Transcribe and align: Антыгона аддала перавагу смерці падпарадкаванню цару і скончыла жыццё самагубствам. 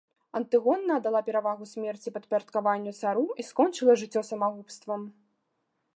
Антыгона 0.37 0.95
аддала 1.01 1.21
перавагу 1.27 1.67
смерці 1.73 2.13
падпарадкаванню 2.17 2.95
цару 3.01 3.27
і 3.45 3.45
скончыла 3.53 3.99
жыццё 4.03 4.21
самагубствам. 4.31 5.01